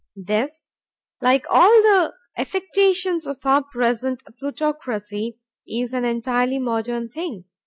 [0.15, 0.65] This,
[1.21, 7.45] like all the affectations of our present plutocracy, is an entirely modern thing.